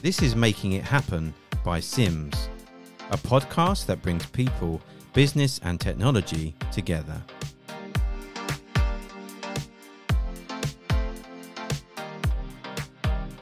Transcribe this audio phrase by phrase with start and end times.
[0.00, 2.48] This is Making It Happen by Simms,
[3.10, 4.80] a podcast that brings people,
[5.12, 7.20] business, and technology together.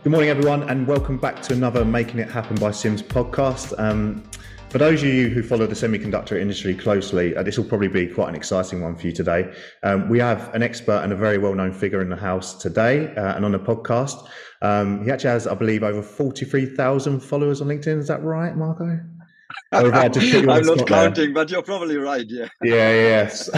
[0.02, 3.78] Good morning, everyone, and welcome back to another Making It Happen by Simms podcast.
[3.78, 4.24] Um,
[4.70, 8.06] for those of you who follow the semiconductor industry closely, uh, this will probably be
[8.06, 9.52] quite an exciting one for you today.
[9.82, 13.14] Um, we have an expert and a very well known figure in the house today
[13.14, 14.26] uh, and on the podcast.
[14.62, 17.98] Um, he actually has, I believe, over 43,000 followers on LinkedIn.
[17.98, 19.00] Is that right, Marco?
[19.72, 21.44] I'm not counting, there.
[21.44, 22.24] but you're probably right.
[22.28, 22.48] Yeah.
[22.62, 22.90] Yeah.
[22.90, 23.48] Yes.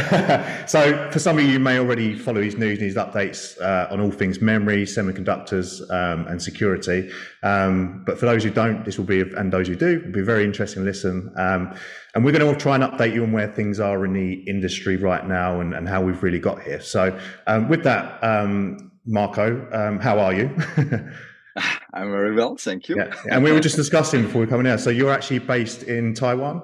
[0.71, 4.01] so, for some of you, may already follow his news and his updates uh, on
[4.01, 7.10] all things memory, semiconductors, um, and security.
[7.43, 10.23] Um, but for those who don't, this will be, and those who do, will be
[10.23, 11.33] very interesting to listen.
[11.37, 11.74] Um,
[12.15, 14.96] and we're going to try and update you on where things are in the industry
[14.96, 16.80] right now and, and how we've really got here.
[16.80, 20.54] So, um, with that, um, Marco, um, how are you?
[21.93, 22.96] I'm very well, thank you.
[22.96, 23.15] Yeah.
[23.30, 24.79] And we were just discussing before we come in here.
[24.79, 26.63] So you're actually based in Taiwan?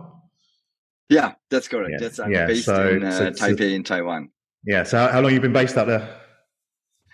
[1.08, 1.92] Yeah, that's correct.
[1.92, 1.98] Yeah.
[2.00, 2.46] That's I'm yeah.
[2.46, 4.30] based so, in uh, so, Taipei so, in Taiwan.
[4.64, 4.84] Yeah.
[4.84, 6.20] So how, how long have you been based out there?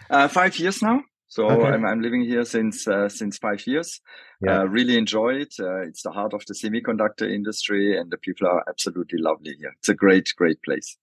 [0.09, 1.03] Uh, five years now.
[1.29, 1.69] So okay.
[1.69, 4.01] I'm, I'm living here since uh, since five years.
[4.43, 4.61] Yeah.
[4.61, 5.55] Uh, really enjoy it.
[5.61, 9.73] Uh, it's the heart of the semiconductor industry, and the people are absolutely lovely here.
[9.79, 10.97] It's a great, great place.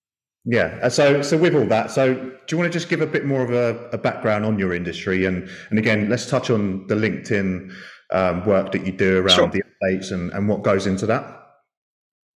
[0.49, 0.79] Yeah.
[0.81, 3.25] Uh, so, so with all that, so do you want to just give a bit
[3.25, 6.95] more of a, a background on your industry, and and again, let's touch on the
[6.95, 7.73] LinkedIn
[8.13, 9.49] um, work that you do around sure.
[9.49, 11.33] the updates and and what goes into that.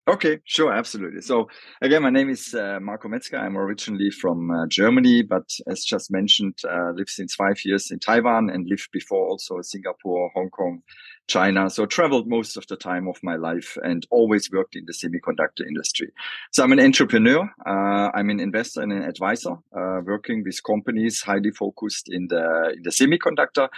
[0.08, 1.20] Okay, sure, absolutely.
[1.20, 1.48] So
[1.82, 3.38] again, my name is uh, Marco Mezger.
[3.38, 8.00] I'm originally from uh, Germany, but as just mentioned, uh, lived since five years in
[8.00, 10.82] Taiwan and lived before also Singapore, Hong Kong,
[11.30, 11.70] China.
[11.70, 15.64] So traveled most of the time of my life and always worked in the semiconductor
[15.66, 16.10] industry.
[16.52, 17.42] So I'm an entrepreneur.
[17.64, 22.74] Uh, I'm an investor and an advisor, uh, working with companies highly focused in the
[22.76, 23.68] in the semiconductor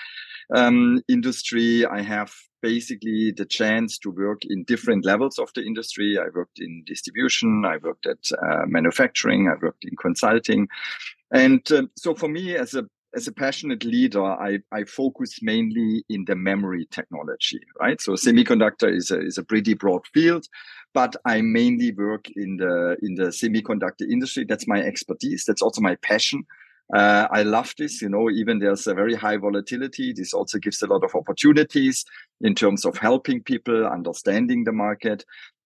[0.55, 1.87] um, industry.
[1.87, 2.33] I have
[2.63, 6.19] basically the chance to work in different levels of the industry.
[6.19, 10.69] I worked in distribution, I worked at uh, manufacturing, I worked in consulting.
[11.33, 12.85] And uh, so for me as a
[13.15, 18.01] as a passionate leader, I, I focus mainly in the memory technology, right?
[18.01, 20.47] So semiconductor is a, is a pretty broad field,
[20.95, 24.45] but I mainly work in the, in the semiconductor industry.
[24.45, 25.45] That's my expertise.
[25.45, 26.45] That's also my passion.
[26.95, 28.01] Uh, I love this.
[28.01, 30.13] You know, even there's a very high volatility.
[30.13, 32.05] This also gives a lot of opportunities
[32.41, 35.25] in terms of helping people understanding the market.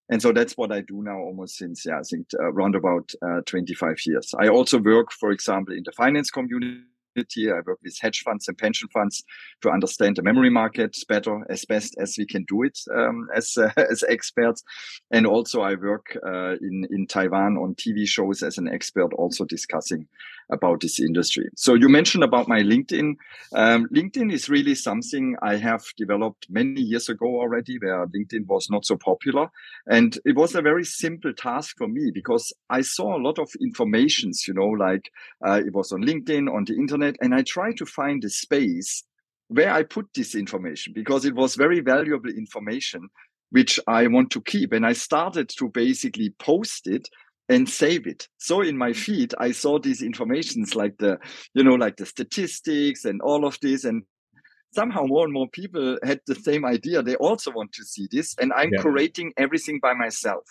[0.08, 3.10] And so that's what I do now almost since, yeah, I think uh, around about
[3.22, 4.34] uh, 25 years.
[4.38, 6.82] I also work, for example, in the finance community
[7.18, 9.24] I work with hedge funds and pension funds
[9.62, 13.56] to understand the memory market better as best as we can do it um, as
[13.56, 14.62] uh, as experts.
[15.10, 19.44] And also, I work uh, in in Taiwan on TV shows as an expert, also
[19.44, 20.06] discussing
[20.50, 21.48] about this industry.
[21.56, 23.14] So you mentioned about my LinkedIn.
[23.52, 28.68] Um, LinkedIn is really something I have developed many years ago already, where LinkedIn was
[28.70, 29.48] not so popular,
[29.86, 33.50] and it was a very simple task for me because I saw a lot of
[33.60, 34.44] informations.
[34.46, 35.10] You know, like
[35.44, 39.04] uh, it was on LinkedIn, on the internet and I tried to find a space
[39.48, 43.08] where I put this information because it was very valuable information
[43.50, 44.72] which I want to keep.
[44.72, 47.08] And I started to basically post it
[47.48, 48.28] and save it.
[48.38, 51.18] So in my feed, I saw these informations like the,
[51.54, 53.84] you know, like the statistics and all of this.
[53.84, 54.02] And
[54.74, 57.02] somehow more and more people had the same idea.
[57.02, 58.34] They also want to see this.
[58.40, 58.82] And I'm yeah.
[58.82, 60.44] curating everything by myself.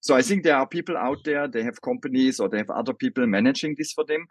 [0.00, 2.94] So I think there are people out there, they have companies or they have other
[2.94, 4.26] people managing this for them.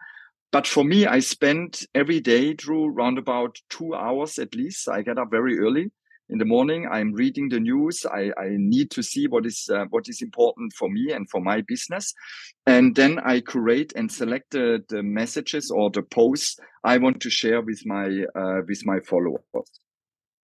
[0.50, 4.88] But for me, I spend every day, Drew, around about two hours at least.
[4.88, 5.90] I get up very early
[6.30, 6.88] in the morning.
[6.90, 8.04] I'm reading the news.
[8.06, 11.40] I, I need to see what is uh, what is important for me and for
[11.40, 12.14] my business,
[12.66, 17.30] and then I curate and select the, the messages or the posts I want to
[17.30, 19.42] share with my uh, with my followers.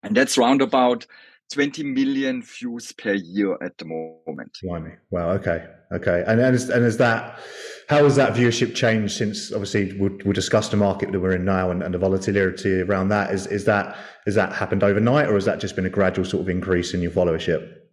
[0.03, 1.07] And that's round about
[1.51, 4.57] 20 million views per year at the moment.
[4.63, 4.91] Blimey.
[5.11, 5.29] Wow.
[5.31, 5.65] Okay.
[5.91, 6.23] Okay.
[6.27, 7.39] And and is, and is that
[7.87, 11.45] how has that viewership changed since obviously we'll, we'll discuss the market that we're in
[11.45, 13.33] now and, and the volatility around that.
[13.33, 16.41] Is is that has that happened overnight or has that just been a gradual sort
[16.41, 17.84] of increase in your followership?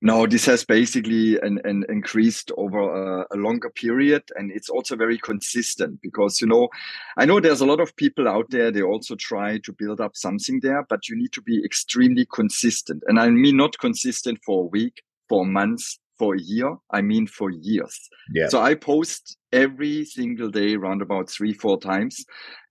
[0.00, 4.96] No, this has basically an, an increased over a, a, longer period, and it's also
[4.96, 6.68] very consistent because you know,
[7.16, 8.70] I know there's a lot of people out there.
[8.70, 13.02] They also try to build up something there, but you need to be extremely consistent,
[13.06, 16.76] and I mean not consistent for a week, for months, for a year.
[16.90, 17.98] I mean for years.
[18.32, 18.48] Yeah.
[18.48, 22.24] So I post every single day around about three four times.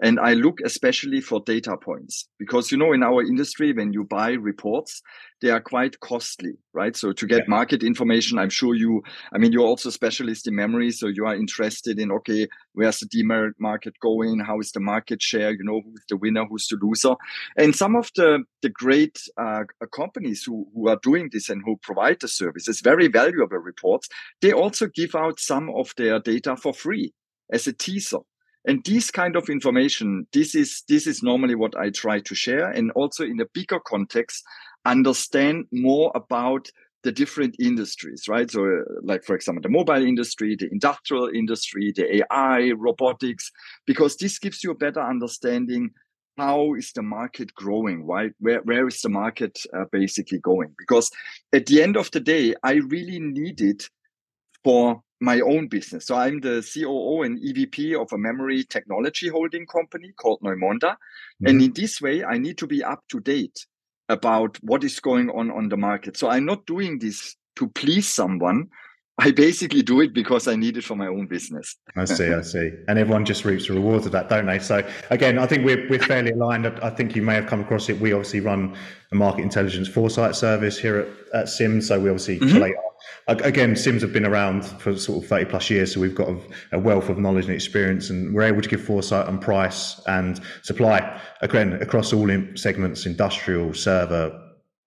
[0.04, 4.04] And i look especially for data points because you know in our industry when you
[4.04, 5.02] buy reports
[5.42, 6.96] they are quite costly right?
[6.96, 7.50] So to get yeah.
[7.50, 11.36] market information i'm sure you i mean you're also specialist in memory so you are
[11.36, 14.40] interested in okay where's the demerit market going?
[14.40, 15.52] How is the market share?
[15.52, 16.46] You know who's the winner?
[16.46, 17.16] Who's the loser?
[17.58, 19.64] And some of the the great uh,
[19.94, 24.08] companies who, who are doing this and who provide the services very valuable reports
[24.42, 27.14] they also give out some of their data for free
[27.52, 28.20] as a teaser
[28.66, 32.70] and this kind of information this is this is normally what i try to share
[32.70, 34.44] and also in a bigger context
[34.86, 36.68] understand more about
[37.04, 38.50] the different industries, right?
[38.50, 43.52] So, uh, like for example, the mobile industry, the industrial industry, the AI, robotics,
[43.88, 45.92] because this gives you a better understanding
[46.38, 51.12] how is the market growing right where, where is the market uh, basically going because
[51.54, 53.90] at the end of the day i really need it
[54.64, 59.66] for my own business so i'm the coo and evp of a memory technology holding
[59.66, 61.48] company called neumonda mm-hmm.
[61.48, 63.66] and in this way i need to be up to date
[64.12, 66.18] about what is going on on the market.
[66.18, 68.68] So I'm not doing this to please someone.
[69.18, 71.76] I basically do it because I need it for my own business.
[71.96, 72.72] I see, I see.
[72.88, 74.60] And everyone just reaps the rewards of that, don't they?
[74.60, 76.66] So again, I think we're, we're fairly aligned.
[76.66, 78.00] I think you may have come across it.
[78.00, 78.76] We obviously run
[79.12, 81.88] a market intelligence foresight service here at, at Simms.
[81.88, 82.52] So we obviously mm-hmm.
[82.52, 82.76] collate
[83.28, 86.30] again, Simms have been around for sort of 30 plus years, so we've got
[86.72, 90.40] a, wealth of knowledge and experience, and we're able to give foresight on price and
[90.64, 94.38] supply again across all segments, industrial, server,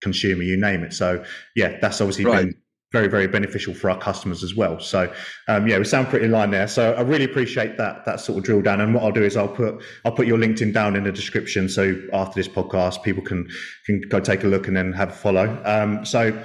[0.02, 0.92] consumer, you name it.
[0.92, 1.24] So
[1.56, 2.44] yeah, that's obviously right.
[2.44, 2.54] been
[2.92, 4.78] very, very beneficial for our customers as well.
[4.78, 5.12] So
[5.48, 6.68] um, yeah, we sound pretty in line there.
[6.68, 8.80] So I really appreciate that that sort of drill down.
[8.80, 11.68] And what I'll do is I'll put I'll put your LinkedIn down in the description,
[11.68, 13.48] so after this podcast, people can
[13.84, 15.60] can go take a look and then have a follow.
[15.64, 16.40] Um, so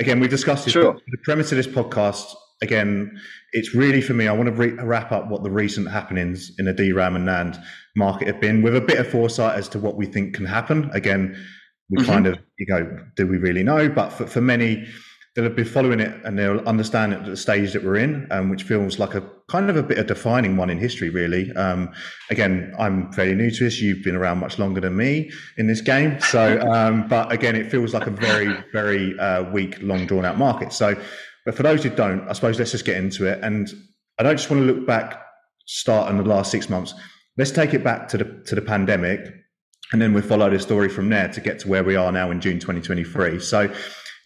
[0.00, 0.72] again, we've discussed this.
[0.72, 0.94] Sure.
[0.94, 3.18] The premise of this podcast, again,
[3.52, 4.28] it's really for me.
[4.28, 7.62] I want to re- wrap up what the recent happenings in the DRAM and NAND
[7.96, 10.90] market have been with a bit of foresight as to what we think can happen.
[10.92, 11.36] Again,
[11.90, 12.10] we mm-hmm.
[12.10, 13.88] kind of you go, do we really know?
[13.88, 14.86] But for, for many
[15.42, 18.62] have been following it and they'll understand at the stage that we're in, um, which
[18.62, 21.50] feels like a kind of a bit of defining one in history, really.
[21.52, 21.92] Um,
[22.30, 23.80] again, I'm fairly new to this.
[23.80, 26.20] You've been around much longer than me in this game.
[26.20, 30.38] So, um, but again, it feels like a very, very uh, weak, long drawn out
[30.38, 30.72] market.
[30.72, 30.96] So,
[31.44, 33.40] but for those who don't, I suppose let's just get into it.
[33.42, 33.68] And
[34.20, 35.20] I don't just want to look back,
[35.66, 36.94] start in the last six months.
[37.36, 39.34] Let's take it back to the, to the pandemic.
[39.92, 42.30] And then we follow the story from there to get to where we are now
[42.30, 43.40] in June 2023.
[43.40, 43.72] So,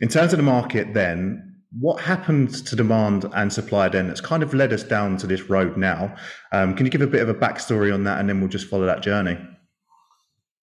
[0.01, 1.45] in terms of the market, then,
[1.79, 5.51] what happened to demand and supply then that's kind of led us down to this
[5.51, 6.15] road now?
[6.53, 8.69] Um, can you give a bit of a backstory on that and then we'll just
[8.69, 9.37] follow that journey?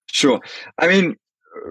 [0.08, 0.40] Sure.
[0.80, 1.16] I mean,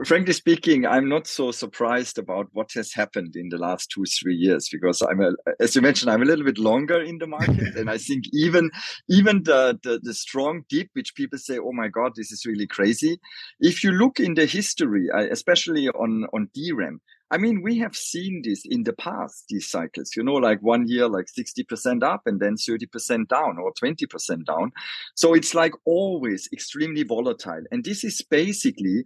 [0.04, 4.34] frankly speaking, I'm not so surprised about what has happened in the last two, three
[4.34, 7.74] years because I'm, a, as you mentioned, I'm a little bit longer in the market,
[7.76, 8.70] and I think even
[9.08, 12.66] even the, the the strong dip, which people say, "Oh my God, this is really
[12.66, 13.18] crazy."
[13.60, 17.00] If you look in the history, especially on on DRAM,
[17.34, 20.86] I mean, we have seen this in the past, these cycles, you know, like one
[20.86, 24.70] year, like 60% up and then 30% down or 20% down.
[25.16, 27.64] So it's like always extremely volatile.
[27.72, 29.02] And this is basically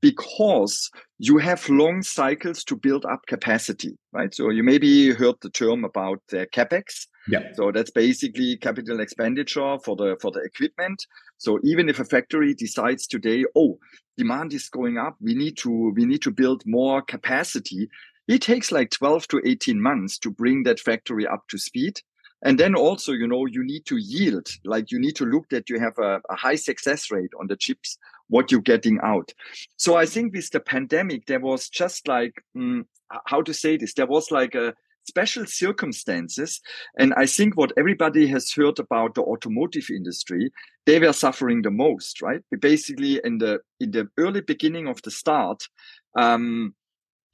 [0.00, 4.34] because you have long cycles to build up capacity, right?
[4.34, 7.06] So you maybe heard the term about the capex.
[7.28, 7.52] Yeah.
[7.54, 11.04] So that's basically capital expenditure for the for the equipment.
[11.38, 13.78] So even if a factory decides today, oh,
[14.16, 17.88] demand is going up, we need to we need to build more capacity.
[18.28, 22.00] It takes like 12 to 18 months to bring that factory up to speed.
[22.42, 25.70] And then also, you know, you need to yield, like you need to look that
[25.70, 29.32] you have a, a high success rate on the chips, what you're getting out.
[29.76, 32.84] So I think with the pandemic, there was just like, mm,
[33.26, 33.94] how to say this?
[33.94, 34.74] There was like a,
[35.06, 36.60] special circumstances.
[36.98, 40.50] And I think what everybody has heard about the automotive industry,
[40.84, 42.40] they were suffering the most, right?
[42.60, 45.62] Basically, in the in the early beginning of the start,
[46.18, 46.74] um,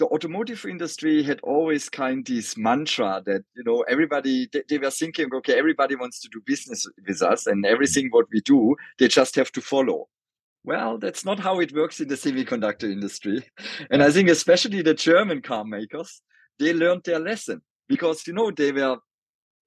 [0.02, 4.78] the automotive industry had always kind of this mantra that you know everybody they, they,
[4.78, 8.74] were thinking okay everybody wants to do business with us and everything what we do
[8.98, 10.08] they just have to follow.
[10.64, 13.44] Well that's not how it works in the semiconductor industry.
[13.92, 16.20] And i think especially the german car makers
[16.58, 18.96] they learned their lesson because you know they were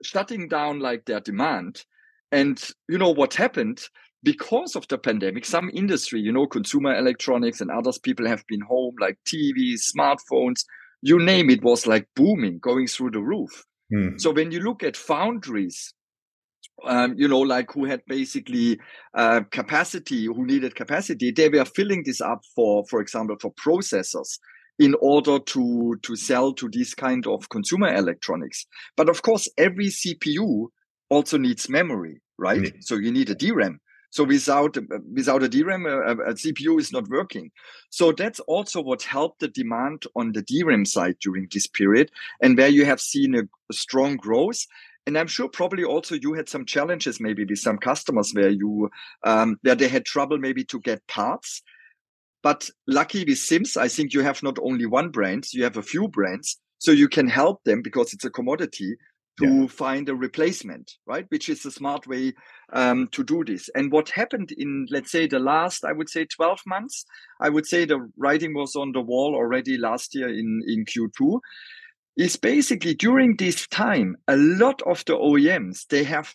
[0.04, 1.86] shutting down like their demand.
[2.34, 3.80] And you know what happened
[4.26, 8.62] because of the pandemic some industry you know consumer electronics and others people have been
[8.62, 10.66] home like tvs smartphones
[11.02, 13.64] you name it was like booming going through the roof
[13.94, 14.20] mm.
[14.20, 15.94] so when you look at foundries
[16.84, 18.80] um, you know, like who had basically
[19.14, 24.40] uh, capacity, who needed capacity, they were filling this up for, for example, for processors
[24.78, 28.66] in order to to sell to this kind of consumer electronics.
[28.98, 30.68] But of course, every CPU
[31.10, 32.64] also needs memory, right?
[32.64, 32.72] Yeah.
[32.82, 33.80] So you need a DRAM.
[34.16, 34.78] So without
[35.14, 37.52] without a DRAM, a, a, CPU is not working.
[37.90, 42.58] So that's also what helped the demand on the DRAM side during this period, and
[42.58, 43.44] where you have seen a,
[43.74, 44.66] strong growth.
[45.06, 48.90] And I'm sure probably also you had some challenges maybe with some customers where you
[49.24, 51.62] um, where they had trouble maybe to get parts.
[52.42, 55.84] But lucky with Simms, I think you have not only one brand, you have a
[55.84, 58.96] few brands, so you can help them because it's a commodity
[59.40, 59.68] to yeah.
[59.68, 61.26] find a replacement, right?
[61.30, 62.34] Which is a smart way
[62.72, 63.70] um, to do this.
[63.76, 67.06] And what happened in, let's say, the last, I would say, 12 months,
[67.42, 71.40] I would say the writing was on the wall already last year in, in Q2,
[72.18, 76.34] is basically during this time, a lot of the OEMs, they have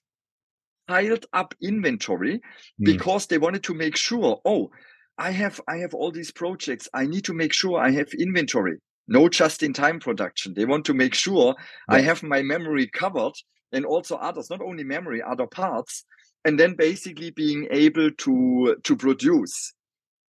[0.86, 2.40] piled up inventory mm.
[2.84, 4.70] because they wanted to make sure, oh,
[5.16, 6.88] I have I have all these projects.
[6.94, 8.78] I need to make sure I have inventory
[9.10, 10.54] no just in time production.
[10.54, 11.54] They want to make sure
[11.90, 11.96] yeah.
[11.96, 13.34] I have my memory covered
[13.72, 16.04] and also others, not only memory, other parts,
[16.44, 19.74] and then basically being able to, to produce.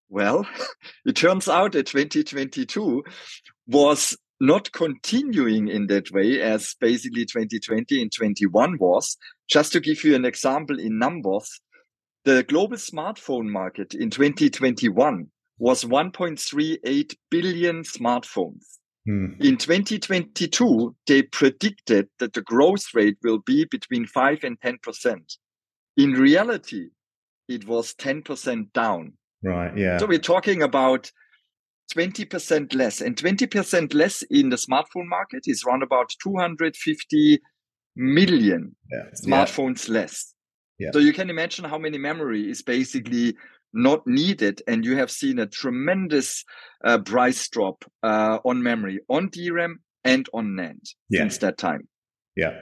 [0.09, 0.47] Well,
[1.05, 3.03] it turns out that 2022
[3.67, 9.17] was not continuing in that way as basically 2020 and 21 was.
[9.49, 11.59] Just to give you an example in numbers,
[12.23, 15.27] the global smartphone market in 2021
[15.59, 18.63] was 1.38 billion smartphones.
[19.05, 19.33] Hmm.
[19.39, 25.35] In 2022, they predicted that the growth rate will be between 5 and 10%.
[25.97, 26.87] In reality,
[27.47, 29.13] it was 10% down.
[29.43, 29.97] Right, yeah.
[29.97, 31.11] So we're talking about
[31.93, 33.01] 20% less.
[33.01, 37.39] And 20% less in the smartphone market is around about 250
[37.95, 39.03] million yeah.
[39.25, 39.93] smartphones yeah.
[39.93, 40.33] less.
[40.77, 40.91] Yeah.
[40.93, 43.35] So you can imagine how many memory is basically
[43.73, 46.43] not needed and you have seen a tremendous
[46.83, 51.21] uh, price drop uh, on memory on DRAM and on NAND yeah.
[51.21, 51.87] since that time.
[52.35, 52.57] Yeah.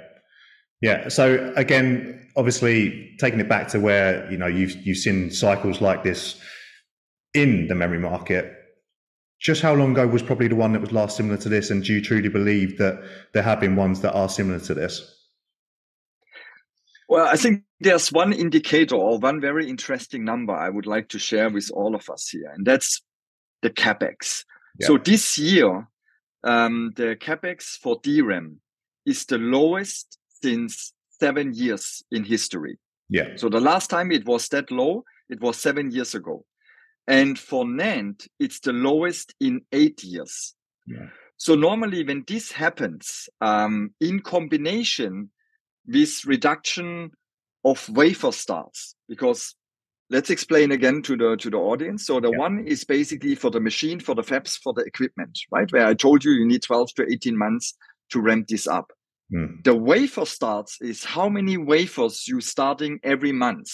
[0.82, 1.08] Yeah.
[1.10, 6.04] So again, obviously taking it back to where, you know, you've you've seen cycles like
[6.04, 6.40] this
[7.34, 8.54] in the memory market.
[9.40, 11.70] Just how long ago was probably the one that was last similar to this?
[11.70, 15.16] And do you truly believe that there have been ones that are similar to this?
[17.08, 21.20] Well, I think there's one indicator or one very interesting number I would like to
[21.20, 23.02] share with all of us here, and that's
[23.62, 24.44] the capex.
[24.80, 24.88] Yeah.
[24.88, 25.88] So this year,
[26.44, 28.60] um, the capex for DRAM
[29.06, 32.78] is the lowest since seven years in history.
[33.10, 33.36] Yeah.
[33.38, 36.46] So the last time it was that low, it was seven years ago.
[37.08, 40.54] And for NAND, it's the lowest in eight years.
[40.86, 41.08] Yeah.
[41.38, 45.30] So normally when this happens, um, in combination
[45.88, 47.12] with reduction
[47.63, 49.56] of wafer starts because
[50.10, 52.06] let's explain again to the to the audience.
[52.06, 52.38] So the yeah.
[52.38, 55.72] one is basically for the machine for the fabs for the equipment right?
[55.72, 57.75] Where i told you you need 12 to 18 months
[58.12, 58.91] to ramp this up.
[59.34, 59.62] Mm.
[59.65, 63.70] the wafer starts is how many wafers you starting every month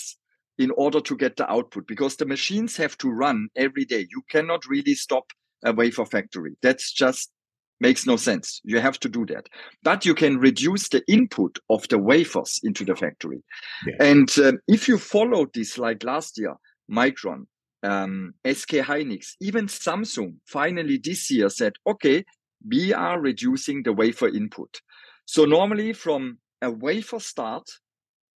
[0.58, 4.08] in order to get the output because the machines have to run every day.
[4.10, 5.26] You cannot really stop
[5.64, 6.56] a wafer factory.
[6.62, 7.32] That's just
[7.80, 8.62] makes no sense.
[8.64, 9.48] You have to do that.
[9.84, 13.44] But you can reduce the input of the wafers into the factory.
[13.86, 14.06] Yeah.
[14.12, 16.56] And um, if you follow this, like last year,
[16.92, 17.46] Micron,
[17.84, 22.24] um, SK Hynix, even Samsung finally this year said, okay,
[22.68, 24.80] we are reducing the wafer input.
[25.26, 27.70] So normally from a wafer start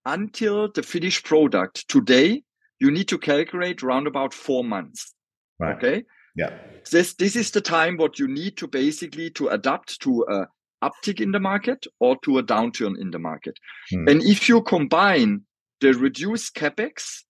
[0.05, 2.43] until the finished product today,
[2.79, 5.13] you need to calculate around about four months.
[5.59, 5.75] Right.
[5.77, 6.03] Okay.
[6.37, 6.51] Yeah.
[6.89, 10.47] This this is the time what you need to basically to adapt to a
[10.83, 13.57] uptick in the market or to a downturn in the market.
[13.89, 14.07] Hmm.
[14.07, 15.41] And if you combine
[15.81, 17.23] the reduced capex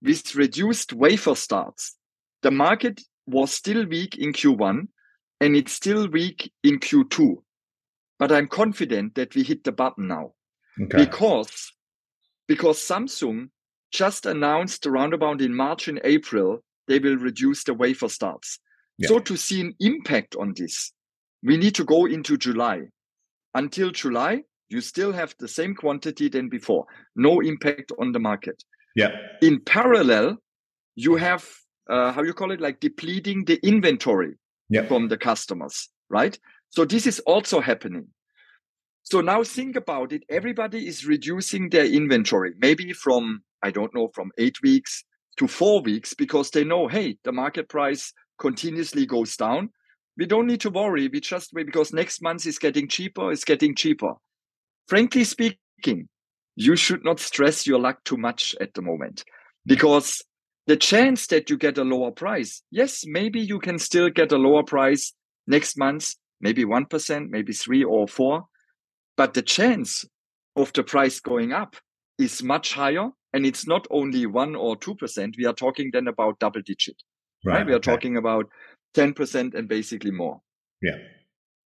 [0.00, 1.96] with reduced wafer starts,
[2.42, 4.86] the market was still weak in Q1
[5.40, 7.36] and it's still weak in Q2.
[8.18, 10.34] But I'm confident that we hit the button now.
[10.80, 11.04] Okay.
[11.04, 11.72] Because
[12.46, 13.48] because Samsung
[13.90, 18.58] just announced around about in March and April they will reduce the wafer starts.
[18.98, 19.08] Yeah.
[19.08, 20.92] So to see an impact on this,
[21.42, 22.82] we need to go into July.
[23.54, 26.86] Until July, you still have the same quantity than before.
[27.14, 28.62] No impact on the market.
[28.96, 29.10] Yeah.
[29.42, 30.38] In parallel,
[30.96, 31.48] you have
[31.88, 34.34] uh, how you call it, like depleting the inventory
[34.68, 34.86] yeah.
[34.86, 36.38] from the customers, right?
[36.70, 38.08] So this is also happening.
[39.02, 40.22] So now think about it.
[40.30, 45.04] Everybody is reducing their inventory, maybe from, I don't know, from eight weeks
[45.36, 49.70] to four weeks because they know, hey, the market price continuously goes down.
[50.16, 51.08] We don't need to worry.
[51.08, 54.14] We just wait because next month is getting cheaper, it's getting cheaper.
[54.86, 56.08] Frankly speaking,
[56.56, 59.24] you should not stress your luck too much at the moment
[59.66, 60.22] because
[60.66, 64.38] the chance that you get a lower price, yes, maybe you can still get a
[64.38, 65.12] lower price
[65.46, 68.44] next month, maybe 1%, maybe 3 or 4.
[69.16, 70.04] But the chance
[70.56, 71.76] of the price going up
[72.18, 73.10] is much higher.
[73.32, 75.34] And it's not only one or 2%.
[75.36, 76.96] We are talking then about double digit,
[77.44, 77.58] right?
[77.58, 77.66] right?
[77.66, 77.90] We are okay.
[77.90, 78.46] talking about
[78.94, 80.40] 10% and basically more.
[80.80, 80.96] Yeah.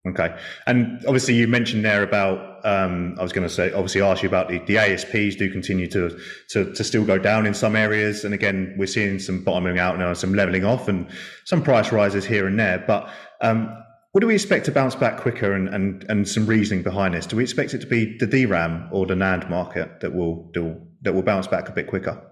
[0.07, 0.37] Okay.
[0.67, 4.29] And obviously, you mentioned there about, um, I was going to say, obviously, ask you
[4.29, 8.23] about the, the ASPs do continue to, to, to still go down in some areas.
[8.23, 11.09] And again, we're seeing some bottoming out now, some leveling off, and
[11.45, 12.83] some price rises here and there.
[12.85, 13.09] But
[13.41, 13.75] um,
[14.15, 17.25] what do we expect to bounce back quicker and, and, and some reasoning behind this?
[17.25, 20.81] Do we expect it to be the DRAM or the NAND market that will, do,
[21.01, 22.25] that will bounce back a bit quicker?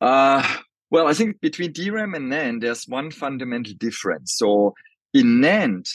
[0.00, 0.42] Uh,
[0.90, 4.34] well, I think between DRAM and NAND, there's one fundamental difference.
[4.34, 4.74] So
[5.14, 5.88] in NAND,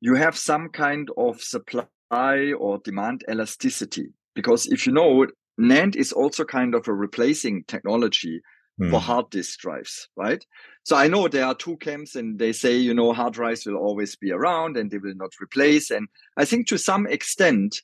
[0.00, 1.88] you have some kind of supply
[2.56, 4.10] or demand elasticity.
[4.36, 5.26] Because if you know,
[5.60, 8.40] NAND is also kind of a replacing technology
[8.80, 8.90] mm.
[8.90, 10.44] for hard disk drives, right?
[10.84, 13.76] So I know there are two camps and they say, you know, hard drives will
[13.76, 15.90] always be around and they will not replace.
[15.90, 17.82] And I think to some extent,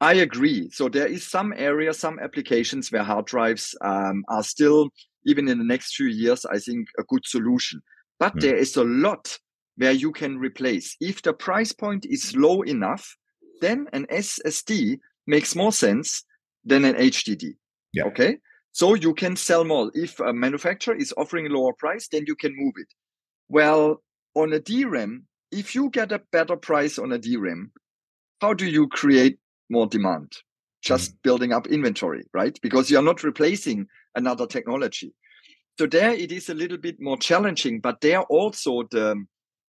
[0.00, 0.68] I agree.
[0.70, 4.90] So there is some area, some applications where hard drives um, are still,
[5.24, 7.80] even in the next few years, I think a good solution.
[8.18, 8.40] But mm.
[8.42, 9.38] there is a lot
[9.76, 10.96] where you can replace.
[11.00, 13.16] If the price point is low enough,
[13.60, 16.24] then an SSD makes more sense
[16.64, 17.54] than an HDD.
[17.92, 18.04] Yeah.
[18.04, 18.38] Okay.
[18.74, 19.92] So you can sell more.
[19.94, 22.88] If a manufacturer is offering a lower price, then you can move it.
[23.48, 24.02] Well,
[24.34, 27.70] on a DRAM, if you get a better price on a DRAM,
[28.40, 29.38] how do you create
[29.70, 30.32] more demand?
[30.82, 31.22] Just mm.
[31.22, 32.58] building up inventory, right?
[32.62, 35.14] Because you're not replacing another technology.
[35.78, 39.24] So there it is a little bit more challenging, but there also the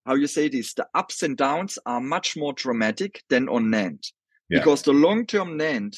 [0.07, 4.11] how you say this, the ups and downs are much more dramatic than on NAND.
[4.49, 4.59] Yeah.
[4.59, 5.95] Because the long-term NAND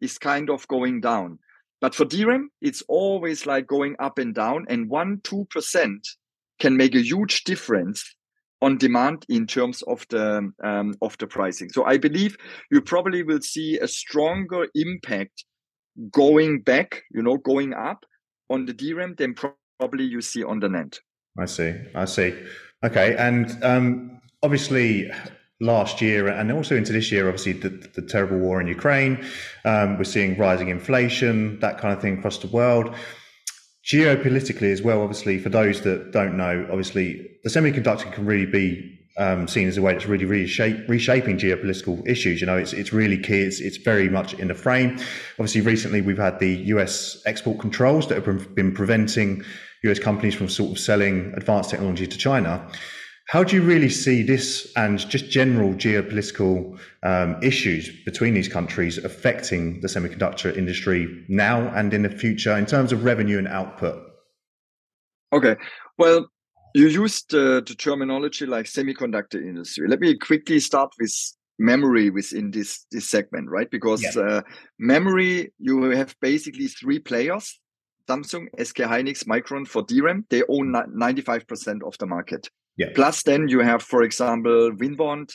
[0.00, 1.38] is kind of going down.
[1.84, 6.08] But for DRAM, it's always like going up and down, and one, two percent
[6.58, 8.02] can make a huge difference
[8.62, 11.68] on demand in terms of the um, of the pricing.
[11.68, 12.38] So I believe
[12.70, 15.44] you probably will see a stronger impact
[16.10, 18.06] going back, you know, going up
[18.48, 21.00] on the DRAM than probably you see on the NAND.
[21.38, 21.74] I see.
[21.94, 22.32] I see.
[22.82, 25.10] Okay, and um, obviously
[25.60, 29.24] last year and also into this year, obviously the, the terrible war in Ukraine,
[29.64, 32.94] um, we're seeing rising inflation, that kind of thing across the world.
[33.84, 38.98] Geopolitically as well, obviously, for those that don't know, obviously the semiconductor can really be
[39.16, 42.40] um, seen as a way that's really reshaping geopolitical issues.
[42.40, 43.42] You know, it's it's really key.
[43.42, 44.98] It's it's very much in the frame.
[45.32, 47.22] Obviously, recently we've had the U.S.
[47.26, 49.44] export controls that have been preventing
[49.84, 52.66] US companies from sort of selling advanced technology to China.
[53.28, 58.98] How do you really see this and just general geopolitical um, issues between these countries
[58.98, 64.02] affecting the semiconductor industry now and in the future in terms of revenue and output?
[65.32, 65.56] Okay.
[65.96, 66.28] Well,
[66.74, 69.88] you used uh, the terminology like semiconductor industry.
[69.88, 71.14] Let me quickly start with
[71.58, 73.70] memory within this this segment, right?
[73.70, 74.22] Because yeah.
[74.22, 74.42] uh,
[74.78, 77.58] memory, you have basically three players
[78.08, 82.48] Samsung, SK Hynix, Micron for DRAM, they own 95% of the market.
[82.76, 82.88] Yeah.
[82.94, 85.30] Plus, then you have, for example, Winbond,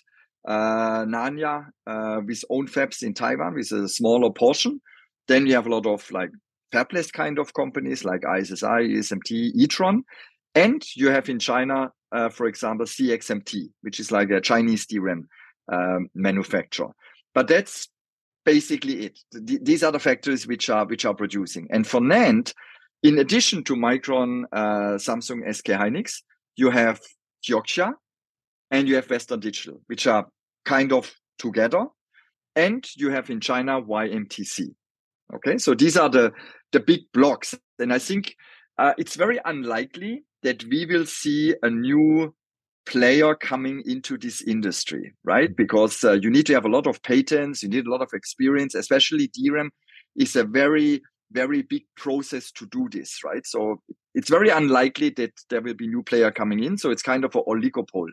[0.47, 4.81] uh, Nanya uh, with own fabs in Taiwan with a smaller portion.
[5.27, 6.31] Then you have a lot of like
[6.73, 10.01] fabless kind of companies like ISSI, ESMT, Etron.
[10.55, 15.27] And you have in China, uh, for example, CXMT, which is like a Chinese DRAM
[15.71, 16.89] um, manufacturer.
[17.33, 17.87] But that's
[18.45, 19.19] basically it.
[19.31, 21.67] these are the factories which are which are producing.
[21.69, 22.53] And for NAND,
[23.03, 26.21] in addition to Micron, uh, Samsung, SK Hynix,
[26.55, 26.99] you have
[27.43, 27.93] Kioxia
[28.71, 30.27] and you have Western Digital, which are
[30.65, 31.85] kind of together.
[32.55, 34.73] And you have in China YMTC.
[35.35, 36.31] Okay, so these are the
[36.71, 38.35] the big blocks, and I think
[38.77, 42.33] uh, it's very unlikely that we will see a new
[42.85, 45.55] player coming into this industry, right?
[45.55, 48.09] Because uh, you need to have a lot of patents, you need a lot of
[48.13, 49.69] experience, especially DRAM
[50.15, 53.45] is a very, very big process to do this, right?
[53.45, 53.81] So
[54.15, 56.77] it's very unlikely that there will be new player coming in.
[56.77, 58.11] So it's kind of an oligopoly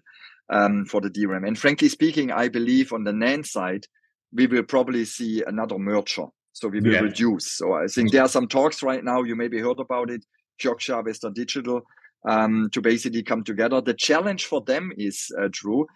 [0.51, 1.45] um, for the DRAM.
[1.45, 3.87] And frankly speaking, I believe on the NAND side,
[4.33, 6.27] we will probably see another merger.
[6.53, 7.01] So we will yeah.
[7.01, 7.57] reduce.
[7.57, 9.23] So I think there are some talks right now.
[9.23, 10.25] You maybe heard about it.
[10.59, 11.83] Kioxia, Western Digital,
[12.27, 13.81] um, to basically come together.
[13.81, 15.87] The challenge for them is, uh, Drew,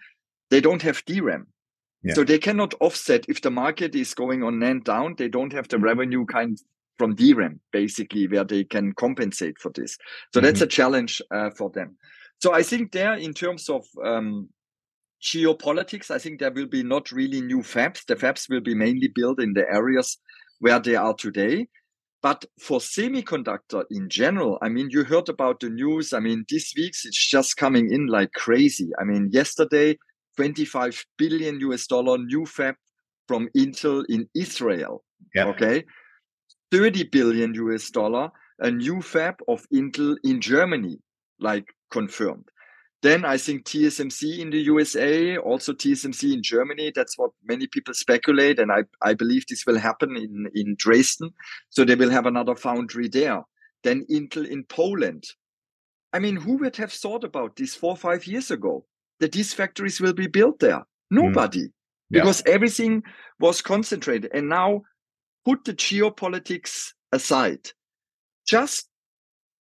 [0.51, 1.47] they don't have DRAM.
[2.03, 2.15] Yeah.
[2.15, 5.69] So they cannot offset if the market is going on NAND down, they don't have
[5.69, 6.59] the revenue kind
[7.01, 9.97] from DRAM, basically, where they can compensate for this.
[10.35, 10.45] So mm-hmm.
[10.45, 11.97] that's a challenge uh, for them.
[12.43, 14.51] So I think there, in terms of um,
[15.23, 18.05] geopolitics, I think there will be not really new fabs.
[18.05, 20.19] The fabs will be mainly built in the areas
[20.59, 21.69] where they are today.
[22.21, 26.13] But for semiconductor in general, I mean, you heard about the news.
[26.13, 28.91] I mean, this week it's just coming in like crazy.
[29.01, 29.97] I mean, yesterday,
[30.37, 32.75] 25 billion US dollar new fab
[33.27, 35.03] from Intel in Israel.
[35.35, 35.47] Yep.
[35.47, 35.85] Okay.
[36.71, 40.99] 30 billion US dollar, a new fab of Intel in Germany,
[41.39, 42.45] like confirmed.
[43.03, 46.93] Then I think TSMC in the USA, also TSMC in Germany.
[46.95, 48.59] That's what many people speculate.
[48.59, 51.31] And I, I believe this will happen in, in Dresden.
[51.71, 53.43] So they will have another foundry there.
[53.83, 55.25] Then Intel in Poland.
[56.13, 58.85] I mean, who would have thought about this four or five years ago
[59.21, 60.85] that these factories will be built there?
[61.11, 61.65] Nobody.
[61.65, 61.73] Mm.
[62.11, 62.21] Yeah.
[62.21, 63.03] Because everything
[63.39, 64.31] was concentrated.
[64.35, 64.83] And now
[65.45, 67.71] put the geopolitics aside.
[68.47, 68.89] Just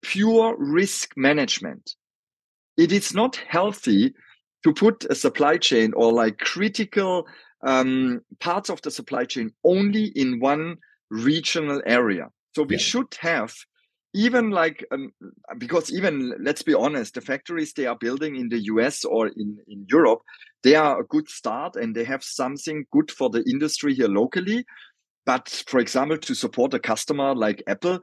[0.02, 1.96] pure risk management
[2.78, 4.14] it is not healthy
[4.62, 7.26] to put a supply chain or like critical
[7.66, 10.76] um, parts of the supply chain only in one
[11.10, 12.28] regional area.
[12.54, 12.82] So we yeah.
[12.82, 13.52] should have
[14.14, 15.12] even like um,
[15.58, 19.58] because even let's be honest, the factories they are building in the US or in
[19.66, 20.20] in Europe,
[20.62, 24.64] they are a good start and they have something good for the industry here locally.
[25.28, 28.00] But for example, to support a customer like Apple,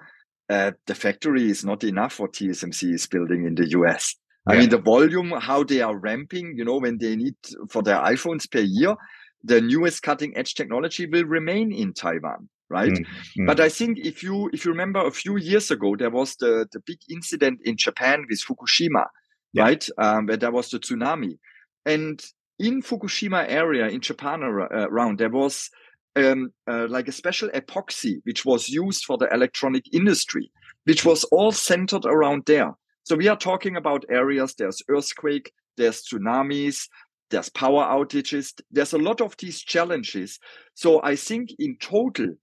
[0.48, 4.16] uh, the factory is not enough what TSMC is building in the US.
[4.48, 7.34] I mean, the volume, how they are ramping, you know, when they need
[7.68, 8.96] for their iPhones per year,
[9.44, 12.92] the newest cutting edge technology will remain in Taiwan, right?
[12.92, 13.48] Mm-hmm.
[13.48, 16.68] But I think if you if you remember a few years ago, there was the
[16.72, 19.06] the big incident in Japan with Fukushima,
[19.52, 19.64] yeah.
[19.64, 19.90] right?
[19.98, 21.40] Um, where there was the tsunami,
[21.88, 22.24] and
[22.60, 25.72] in Fukushima area in Japan uh, around there was
[26.16, 30.52] um, uh, like a special epoxy which was used for the electronic industry,
[30.86, 32.72] which was all centered around there.
[33.04, 36.88] So we are talking about areas, there's earthquake, there's tsunamis,
[37.30, 38.54] there's power outages.
[38.72, 40.40] There's a lot of these challenges.
[40.74, 42.36] So I think in total,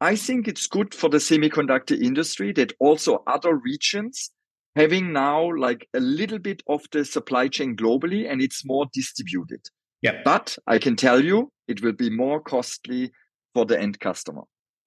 [0.00, 4.30] I think it's good for the semiconductor industry that also other regions
[4.74, 9.60] having now like a little bit of the supply chain globally and it's more distributed.
[10.02, 10.20] Yeah.
[10.24, 13.12] But I can tell you it will be more costly
[13.54, 14.42] for the end customer.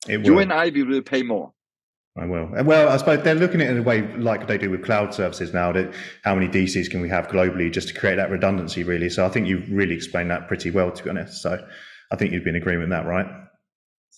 [0.07, 1.53] You and I, we will pay more.
[2.17, 2.49] I will.
[2.63, 5.13] Well, I suppose they're looking at it in a way like they do with cloud
[5.13, 5.73] services now.
[5.73, 9.09] That how many DCs can we have globally just to create that redundancy, really.
[9.09, 11.41] So I think you've really explained that pretty well, to be honest.
[11.41, 11.65] So
[12.11, 13.25] I think you'd be in agreement with that, right?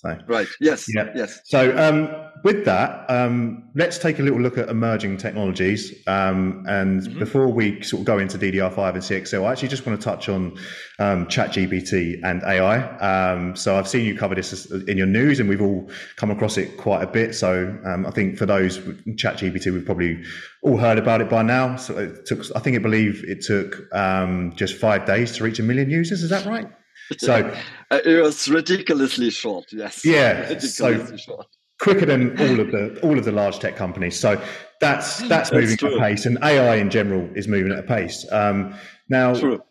[0.01, 1.11] So right, yes, yeah.
[1.15, 1.39] yes.
[1.45, 2.09] So um,
[2.43, 5.91] with that, um, let's take a little look at emerging technologies.
[6.05, 7.17] Um, and mm-hmm.
[7.17, 10.29] before we sort of go into DDR5 and CXL, I actually just want to touch
[10.29, 10.55] on
[10.99, 12.77] um, ChatGPT and AI.
[12.99, 16.57] Um, so I've seen you cover this in your news, and we've all come across
[16.57, 17.33] it quite a bit.
[17.33, 20.21] So um, I think for those ChatGPT, we've probably
[20.61, 21.75] all heard about it by now.
[21.75, 25.57] So it took, I think, I believe it took um, just five days to reach
[25.57, 26.21] a million users.
[26.21, 26.67] Is that right?
[27.17, 27.35] So
[27.91, 29.65] uh, it was ridiculously short.
[29.71, 30.05] Yes.
[30.05, 30.39] Yeah.
[30.49, 31.47] Ridiculously so short.
[31.79, 34.19] quicker than all of the all of the large tech companies.
[34.19, 34.41] So
[34.81, 38.25] that's that's moving at a pace, and AI in general is moving at a pace.
[38.31, 38.75] Um,
[39.09, 39.33] now.
[39.33, 39.61] True.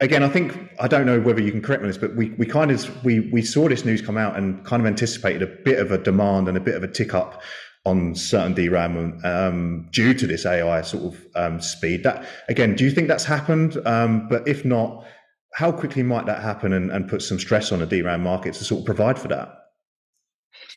[0.00, 2.30] Again, I think I don't know whether you can correct me on this, but we,
[2.30, 5.46] we kind of we we saw this news come out and kind of anticipated a
[5.46, 7.40] bit of a demand and a bit of a tick up
[7.86, 12.02] on certain DRAM um, due to this AI sort of um, speed.
[12.02, 13.76] That again, do you think that's happened?
[13.86, 15.04] Um, but if not,
[15.54, 18.64] how quickly might that happen and, and put some stress on the DRAM market to
[18.64, 19.60] sort of provide for that?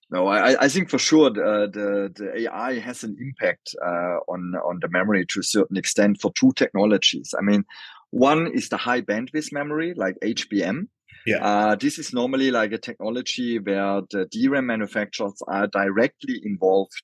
[0.09, 4.53] No, I, I think for sure the, the, the AI has an impact uh, on
[4.63, 7.33] on the memory to a certain extent for two technologies.
[7.37, 7.65] I mean,
[8.11, 10.87] one is the high bandwidth memory like HBM.
[11.25, 11.45] Yeah.
[11.45, 17.03] Uh, this is normally like a technology where the DRAM manufacturers are directly involved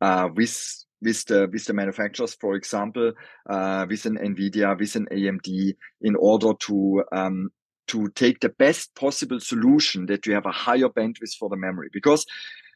[0.00, 3.12] uh, with with the with the manufacturers, for example,
[3.48, 7.50] uh, with an NVIDIA, with an AMD, in order to um,
[7.86, 11.90] to take the best possible solution that you have a higher bandwidth for the memory.
[11.92, 12.24] Because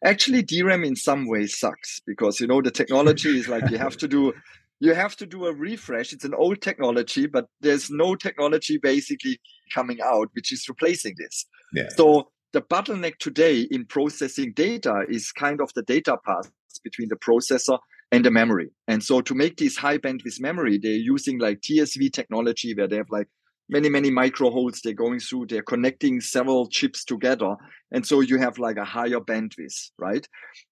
[0.04, 3.96] actually, DRAM in some ways sucks because you know the technology is like you have
[3.96, 4.32] to do
[4.80, 6.12] you have to do a refresh.
[6.12, 9.40] It's an old technology, but there's no technology basically
[9.74, 11.46] coming out which is replacing this.
[11.72, 11.88] Yeah.
[11.96, 16.50] So the bottleneck today in processing data is kind of the data path
[16.82, 17.78] between the processor
[18.10, 18.70] and the memory.
[18.86, 22.96] And so to make this high bandwidth memory, they're using like TSV technology where they
[22.96, 23.28] have like
[23.68, 25.46] many, many micro holes they're going through.
[25.46, 27.54] They're connecting several chips together.
[27.92, 30.26] And so you have like a higher bandwidth, right?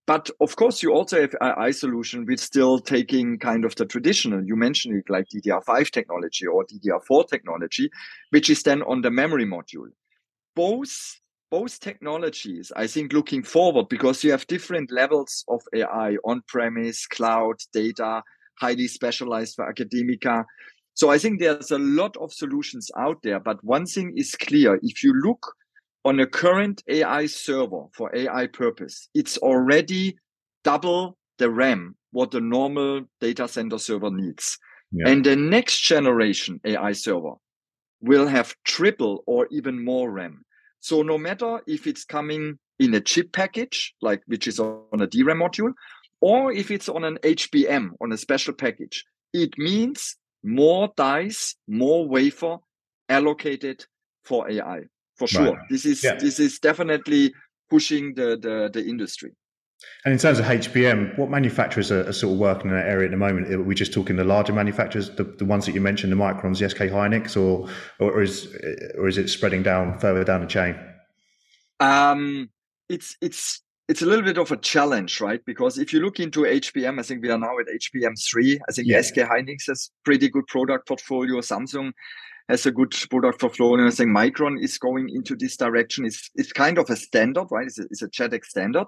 [0.07, 4.43] But of course, you also have AI solution which still taking kind of the traditional,
[4.45, 7.91] you mentioned it like DDR5 technology or DDR4 technology,
[8.31, 9.89] which is then on the memory module.
[10.55, 16.43] Both both technologies, I think, looking forward, because you have different levels of AI on
[16.49, 18.23] premise, cloud, data,
[18.61, 20.45] highly specialized for academia.
[20.95, 23.39] So I think there's a lot of solutions out there.
[23.39, 25.55] But one thing is clear if you look
[26.05, 30.17] on a current AI server for AI purpose, it's already
[30.65, 34.59] double the RAM what the normal data center server needs.
[34.91, 35.11] Yeah.
[35.11, 37.35] And the next generation AI server
[38.01, 40.45] will have triple or even more RAM.
[40.87, 45.09] So no matter if it's coming in a chip package, like which is on a
[45.09, 45.73] DRAM module,
[46.21, 52.07] or if it's on an HBM, on a special package, it means more dice, more
[52.07, 52.59] wafer
[53.09, 53.85] allocated
[54.23, 54.83] for AI.
[55.17, 55.55] For sure.
[55.55, 55.69] Right.
[55.69, 56.15] This is yeah.
[56.15, 57.35] this is definitely
[57.69, 59.33] pushing the, the, the industry.
[60.05, 63.07] And in terms of HBM, what manufacturers are, are, sort of working in that area
[63.07, 63.53] at the moment?
[63.53, 66.61] Are we just talking the larger manufacturers, the, the ones that you mentioned, the Microns,
[66.61, 67.69] the SK Hynix, or
[67.99, 68.47] or is
[68.97, 70.77] or is it spreading down further down the chain?
[71.81, 72.51] Um,
[72.89, 75.45] it's it's it's a little bit of a challenge, right?
[75.45, 78.61] Because if you look into HBM, I think we are now at HBM three.
[78.69, 79.01] I think yeah.
[79.01, 81.41] SK Hynix has pretty good product portfolio.
[81.41, 81.93] Samsung
[82.49, 83.87] has a good product portfolio.
[83.87, 86.05] I think Micron is going into this direction.
[86.05, 87.67] It's it's kind of a standard, right?
[87.67, 88.87] It's a, it's a JEDEC standard.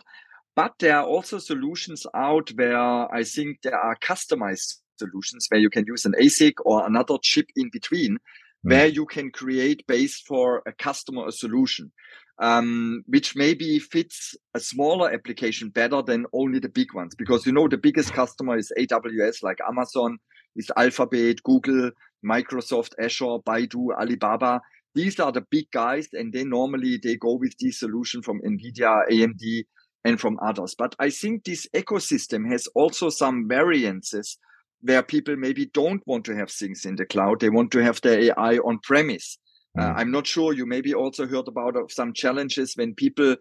[0.58, 5.70] But there are also solutions out where I think there are customized solutions where you
[5.70, 8.18] can use an ASIC or another chip in between, mm.
[8.62, 11.92] where you can create based for a customer a solution,
[12.40, 17.14] um, which maybe fits a smaller application better than only the big ones.
[17.14, 20.18] Because you know the biggest customer is AWS, like Amazon,
[20.56, 21.92] is Alphabet, Google,
[22.26, 24.60] Microsoft, Azure, Baidu, Alibaba.
[24.96, 29.08] These are the big guys, and they normally they go with this solution from NVIDIA,
[29.08, 29.62] AMD,
[30.04, 30.74] and from others.
[30.76, 34.38] But I think this ecosystem has also some variances
[34.80, 37.40] where people maybe don't want to have things in the cloud.
[37.40, 39.38] They want to have their AI on premise.
[39.76, 39.88] Uh, mm.
[39.88, 40.52] Uh, I'm not sure.
[40.52, 43.36] You maybe also heard about some challenges when people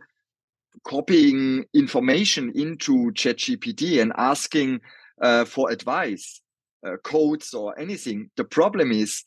[0.84, 4.82] copying information into ChatGPT and asking
[5.22, 6.42] uh, for advice,
[6.86, 8.30] uh, codes or anything.
[8.38, 9.24] The problem is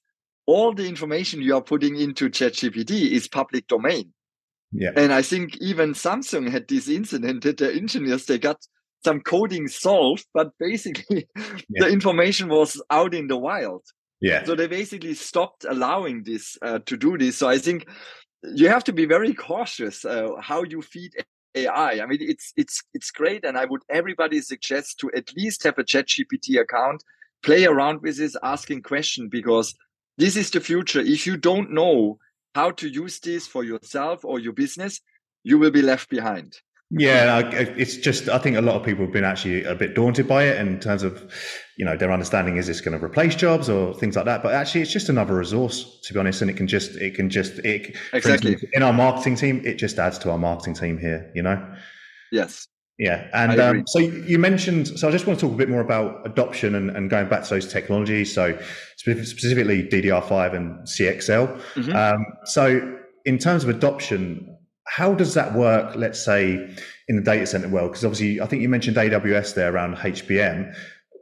[0.47, 4.13] all the information you are putting into ChatGPT is public domain.
[4.73, 4.91] Yeah.
[4.97, 8.59] And I think even Samsung had this incident that their engineers they got
[9.05, 11.53] some coding solved, but basically yeah.
[11.71, 13.83] the information was out in the wild.
[14.21, 14.45] Yeah.
[14.45, 17.39] So they basically stopped allowing this uh, to do this.
[17.39, 17.89] So I think
[18.43, 21.13] you have to be very cautious uh, how you feed
[21.55, 22.01] AI.
[22.01, 25.79] I mean, it's it's it's great, and I would everybody suggest to at least have
[25.79, 27.03] a ChatGPT account,
[27.43, 29.75] play around with this, asking question because
[30.19, 31.01] this is the future.
[31.01, 32.19] If you don't know
[32.55, 35.01] how to use this for yourself or your business,
[35.43, 36.57] you will be left behind.
[36.93, 40.27] Yeah, it's just I think a lot of people have been actually a bit daunted
[40.27, 41.33] by it in terms of,
[41.79, 44.43] you know, their understanding is this going to replace jobs or things like that.
[44.43, 47.31] But actually, it's just another resource to be honest, and it can just it can
[47.31, 50.99] just it exactly instance, in our marketing team, it just adds to our marketing team
[50.99, 51.31] here.
[51.33, 51.75] You know.
[52.33, 52.67] Yes.
[53.01, 54.89] Yeah, and um, so you mentioned.
[54.99, 57.45] So I just want to talk a bit more about adoption and, and going back
[57.45, 58.35] to those technologies.
[58.35, 58.59] So
[58.99, 61.59] specifically DDR5 and CXL.
[61.77, 61.97] Mm-hmm.
[61.97, 64.55] Um, so in terms of adoption,
[64.87, 65.97] how does that work?
[65.97, 66.57] Let's say
[67.09, 70.75] in the data center world, because obviously I think you mentioned AWS there around HBM.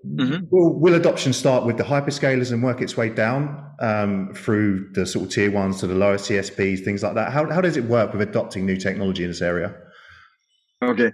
[0.04, 0.46] Mm-hmm.
[0.50, 5.06] Will, will, adoption start with the hyperscalers and work its way down um, through the
[5.06, 7.32] sort of tier ones to the lower CSPs, things like that?
[7.32, 9.76] How, how does it work with adopting new technology in this area?
[10.82, 11.12] Okay.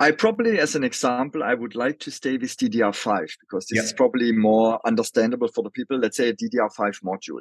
[0.00, 3.84] I probably, as an example, I would like to stay with DDR5 because this yep.
[3.84, 5.98] is probably more understandable for the people.
[5.98, 7.40] Let's say a DDR5 module.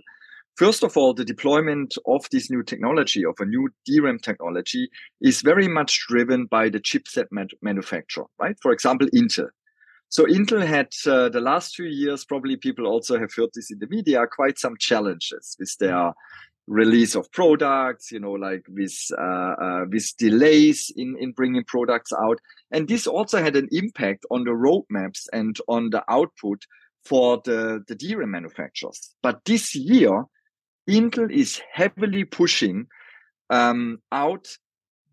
[0.56, 4.90] First of all, the deployment of this new technology, of a new DRAM technology,
[5.22, 7.28] is very much driven by the chipset
[7.62, 8.58] manufacturer, right?
[8.60, 9.50] For example, Intel.
[10.10, 13.78] So Intel had uh, the last few years, probably people also have heard this in
[13.78, 16.12] the media, quite some challenges with their
[16.68, 22.12] release of products, you know, like with uh, uh, with delays in in bringing products
[22.14, 22.40] out,
[22.72, 26.64] and this also had an impact on the roadmaps and on the output
[27.06, 29.16] for the the DRAM manufacturers.
[29.24, 30.26] But this year,
[30.90, 32.88] Intel is heavily pushing
[33.50, 34.48] um, out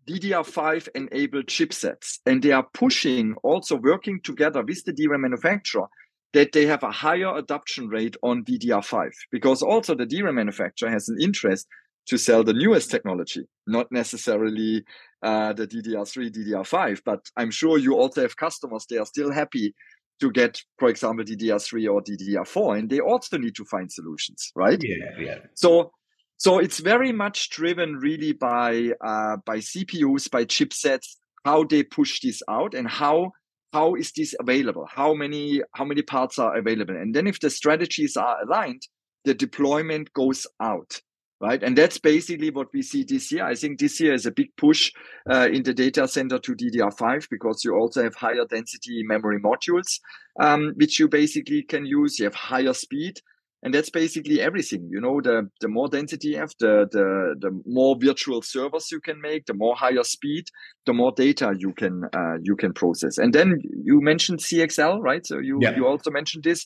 [0.07, 5.87] DDR5 enabled chipsets, and they are pushing also working together with the DRAM manufacturer
[6.35, 11.07] that they have a higher adoption rate on DDR5 because also the DRAM manufacturer has
[11.07, 11.65] an interest
[12.07, 14.83] to sell the newest technology, not necessarily
[15.23, 17.01] uh, the DDR3, DDR5.
[17.05, 19.73] But I'm sure you also have customers, they are still happy
[20.19, 24.79] to get, for example, DDR3 or DDR4, and they also need to find solutions, right?
[24.83, 25.37] Yeah, yeah.
[25.53, 25.93] So,
[26.35, 32.19] so it's very much driven really by uh, by CPUs, by chipsets, how they push
[32.19, 33.31] this out, and how
[33.75, 34.87] how is this available?
[34.99, 36.95] How many how many parts are available?
[36.95, 38.83] And then if the strategies are aligned
[39.25, 41.01] the deployment goes out
[41.41, 41.61] right?
[41.63, 43.45] And that's basically what we see this year.
[43.45, 44.93] I think this year is a big push
[45.29, 49.99] uh, in the data center to ddr5 because you also have higher density memory modules
[50.39, 52.19] um, which you basically can use.
[52.19, 53.19] You have higher speed
[53.65, 57.51] and that's basically everything you know the the more density you have the the the
[57.65, 60.45] more virtual servers you can make the more higher speed
[60.85, 63.17] the more data you can uh, you can process.
[63.17, 65.25] And then you mentioned cxl right?
[65.25, 65.75] So you yeah.
[65.75, 66.65] you also mentioned this.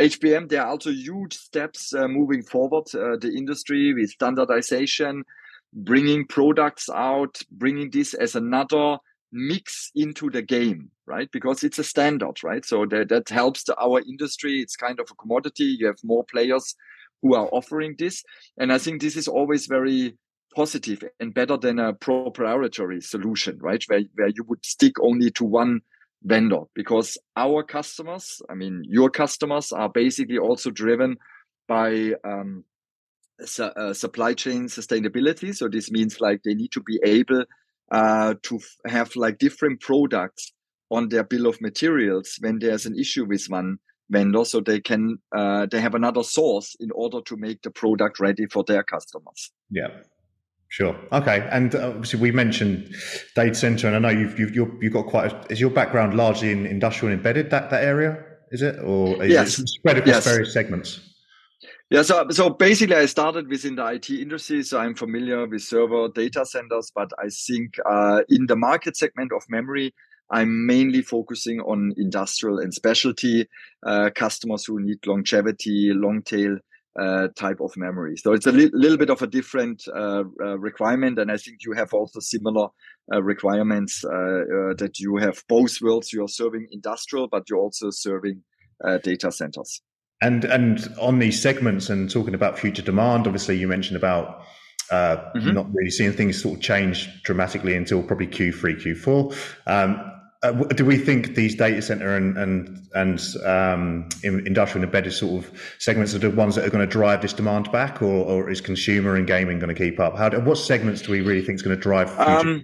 [0.00, 5.24] Hbm there are also huge steps uh, moving forward uh, the industry with standardization
[5.74, 8.96] bringing products out, bringing this as another
[9.32, 11.28] mix into the game, right?
[11.32, 12.64] Because it's a standard, right?
[12.64, 14.60] So that, that helps the, our industry.
[14.60, 15.76] It's kind of a commodity.
[15.78, 16.74] You have more players
[17.22, 18.22] who are offering this.
[18.58, 20.16] And I think this is always very
[20.54, 23.82] positive and better than a proprietary solution, right?
[23.86, 25.80] Where, where you would stick only to one
[26.22, 31.16] vendor because our customers, I mean, your customers are basically also driven
[31.68, 32.64] by um,
[33.44, 35.54] su- uh, supply chain sustainability.
[35.54, 37.44] So this means like they need to be able
[37.90, 40.52] uh, to have like different products
[40.90, 43.78] on their bill of materials when there's an issue with one
[44.10, 48.18] vendor so they can uh, they have another source in order to make the product
[48.20, 49.88] ready for their customers yeah
[50.68, 50.94] Sure.
[51.12, 51.48] Okay.
[51.50, 52.94] And uh, obviously, we mentioned
[53.34, 55.32] data center, and I know you've you've you've got quite.
[55.32, 58.22] A, is your background largely in industrial and embedded that that area?
[58.50, 59.58] Is it or is yes.
[59.58, 60.24] it spread across yes.
[60.26, 61.00] various segments?
[61.90, 62.02] Yeah.
[62.02, 66.44] So so basically, I started within the IT industry, so I'm familiar with server data
[66.44, 66.92] centers.
[66.94, 69.94] But I think uh, in the market segment of memory,
[70.30, 73.48] I'm mainly focusing on industrial and specialty
[73.86, 76.58] uh, customers who need longevity, long tail
[76.98, 78.16] uh, type of memory.
[78.16, 81.58] So it's a li- little bit of a different uh, uh, requirement, and I think
[81.64, 82.68] you have also similar
[83.12, 86.12] uh, requirements uh, uh, that you have both worlds.
[86.12, 88.42] You're serving industrial, but you're also serving
[89.02, 89.80] data centers.
[90.20, 94.42] And and on these segments, and talking about future demand, obviously you mentioned about.
[94.90, 95.52] Mm-hmm.
[95.52, 99.36] Not really seeing things sort of change dramatically until probably Q3, Q4.
[99.66, 105.44] Um, uh, do we think these data center and and and um, industrial embedded sort
[105.44, 108.50] of segments are the ones that are going to drive this demand back, or, or
[108.50, 110.16] is consumer and gaming going to keep up?
[110.16, 112.16] How what segments do we really think is going to drive?
[112.20, 112.62] Um,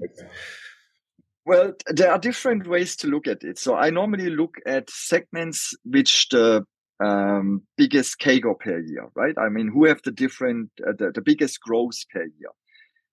[1.44, 3.58] well, there are different ways to look at it.
[3.58, 6.64] So I normally look at segments which the
[7.00, 9.34] um, biggest CAGR per year, right?
[9.36, 12.50] I mean, who have the different uh, the, the biggest growth per year,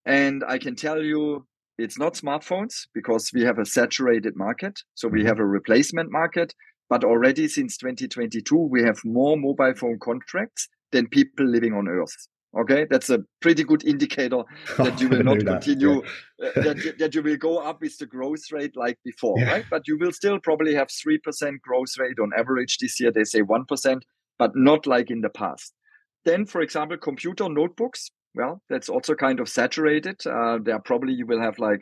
[0.06, 4.81] and I can tell you it's not smartphones because we have a saturated market.
[4.95, 5.27] So we mm-hmm.
[5.27, 6.53] have a replacement market.
[6.89, 12.27] But already since 2022, we have more mobile phone contracts than people living on Earth.
[12.60, 14.43] Okay, that's a pretty good indicator
[14.77, 16.03] that you will not continue,
[16.38, 16.49] yeah.
[16.49, 19.51] uh, that, that you will go up with the growth rate like before, yeah.
[19.51, 19.65] right?
[19.69, 23.10] But you will still probably have 3% growth rate on average this year.
[23.10, 24.01] They say 1%,
[24.38, 25.73] but not like in the past.
[26.25, 30.20] Then, for example, computer notebooks, well, that's also kind of saturated.
[30.26, 31.82] Uh, there probably you will have like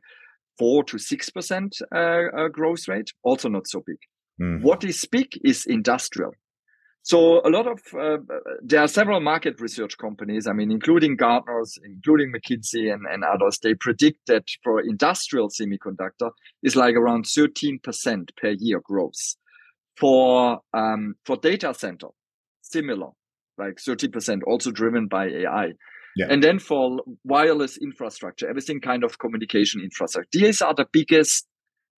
[0.58, 3.98] four to six percent uh, uh, growth rate, also not so big.
[4.42, 4.62] Mm.
[4.62, 6.34] What is big is industrial.
[7.02, 8.18] So a lot of uh,
[8.62, 10.48] there are several market research companies.
[10.48, 13.60] I mean, including Gartner's, including McKinsey and, and others.
[13.60, 16.32] They predict that for industrial semiconductor
[16.62, 19.36] is like around thirteen percent per year growth.
[19.98, 22.08] For um, for data center,
[22.62, 23.10] similar,
[23.58, 25.72] like thirty percent, also driven by AI.
[26.16, 26.28] Yeah.
[26.30, 30.30] And then for wireless infrastructure, everything kind of communication infrastructure.
[30.32, 31.48] These are the biggest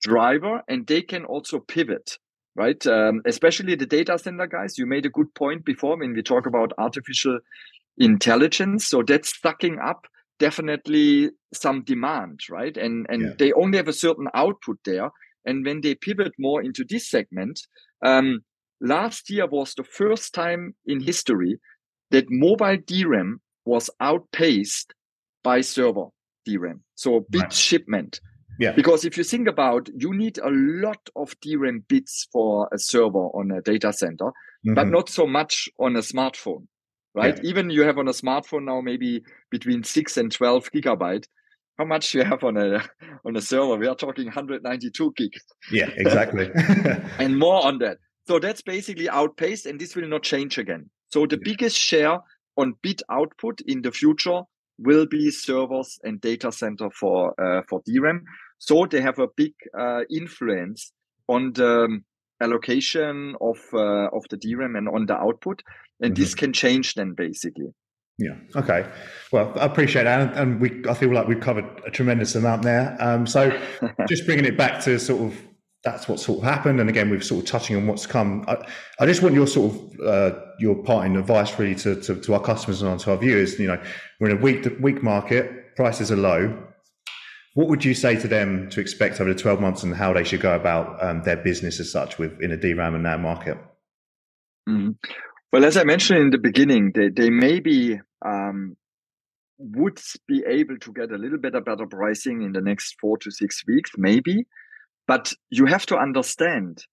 [0.02, 2.18] driver and they can also pivot,
[2.56, 2.86] right?
[2.88, 4.78] Um, especially the data center guys.
[4.78, 7.40] You made a good point before when we talk about artificial
[7.98, 8.88] intelligence.
[8.88, 10.06] So that's sucking up
[10.40, 12.76] definitely some demand, right?
[12.76, 13.34] And and yeah.
[13.38, 15.10] they only have a certain output there.
[15.46, 17.60] And when they pivot more into this segment,
[18.06, 18.42] um,
[18.80, 21.60] last year was the first time in history
[22.10, 24.94] that mobile DRAM was outpaced
[25.44, 26.06] by server
[26.46, 26.84] DRAM.
[26.96, 27.54] So bit right.
[27.54, 28.20] shipment.
[28.60, 28.74] Yeah.
[28.74, 33.28] Because if you think about, you need a lot of DRAM bits for a server
[33.34, 34.76] on a data center, mm-hmm.
[34.76, 36.68] but not so much on a smartphone,
[37.16, 37.38] right?
[37.38, 37.50] Yeah.
[37.50, 41.26] Even you have on a smartphone now maybe between six and twelve gigabyte.
[41.78, 42.84] How much you have on a
[43.26, 43.78] on a server?
[43.78, 45.32] We are talking 192 gig.
[45.72, 46.52] Yeah, exactly.
[47.18, 47.98] and more on that.
[48.28, 50.90] So that's basically outpaced, and this will not change again.
[51.12, 51.42] So the yeah.
[51.44, 52.20] biggest share
[52.58, 54.42] on bit output in the future
[54.78, 58.24] will be servers and data center for uh, for DRAM.
[58.58, 60.92] So they have a big uh, influence
[61.28, 62.06] on the um,
[62.42, 65.62] allocation of uh, of the DRAM and on the output,
[66.00, 66.22] and mm-hmm.
[66.22, 67.74] this can change then basically.
[68.18, 68.36] Yeah.
[68.56, 68.88] Okay.
[69.32, 72.96] Well, I appreciate that, and we I feel like we've covered a tremendous amount there.
[73.00, 73.58] Um, so,
[74.08, 75.51] just bringing it back to sort of
[75.84, 76.80] that's what sort of happened.
[76.80, 78.46] And again, we're sort of touching on what's come.
[78.48, 78.58] I,
[79.00, 82.34] I just want your sort of uh, your part in advice really to, to, to,
[82.34, 83.60] our customers and to our viewers.
[83.60, 83.82] You know,
[84.20, 86.68] we're in a weak weak market, prices are low.
[87.54, 90.24] What would you say to them to expect over the twelve months and how they
[90.24, 93.58] should go about um, their business as such with in a DRAM and NAND market?
[94.70, 94.96] Mm.
[95.52, 98.78] Well, as I mentioned in the beginning, they they maybe um,
[99.58, 103.18] would be able to get a little bit of better pricing in the next four
[103.18, 104.46] to six weeks, maybe.
[105.08, 106.86] But you have to understand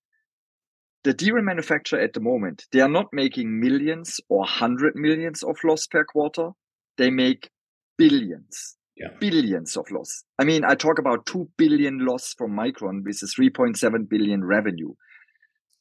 [1.05, 5.57] the DRAM manufacturer at the moment, they are not making millions or hundred millions of
[5.63, 6.51] loss per quarter.
[6.97, 7.51] They make
[7.97, 9.09] billions yeah.
[9.21, 10.25] billions of loss.
[10.39, 14.93] I mean, I talk about 2 billion loss from Micron with a 3.7 billion revenue.